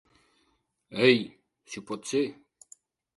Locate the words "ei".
1.09-1.19